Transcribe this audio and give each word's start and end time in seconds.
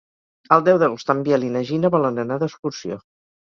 El 0.55 0.63
deu 0.69 0.79
d'agost 0.83 1.11
en 1.15 1.21
Biel 1.27 1.45
i 1.49 1.51
na 1.57 1.61
Gina 1.73 1.93
volen 1.97 2.19
anar 2.25 2.39
d'excursió. 2.45 2.99